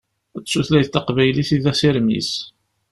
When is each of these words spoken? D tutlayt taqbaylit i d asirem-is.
D 0.41 0.45
tutlayt 0.49 0.89
taqbaylit 0.93 1.49
i 1.55 1.57
d 1.63 1.65
asirem-is. 1.71 2.31